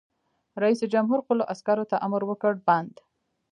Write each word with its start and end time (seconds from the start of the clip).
رئیس 0.63 0.81
جمهور 0.93 1.19
خپلو 1.25 1.43
عسکرو 1.53 1.85
ته 1.91 1.95
امر 2.05 2.21
وکړ؛ 2.27 2.53
بند! 2.67 2.93